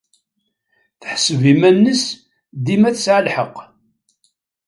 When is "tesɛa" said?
2.95-3.21